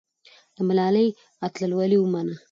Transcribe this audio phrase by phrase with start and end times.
[0.55, 1.07] د ملالۍ
[1.45, 2.35] اتلولي ومنه.